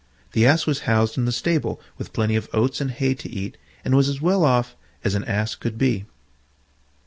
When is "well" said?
4.19-4.43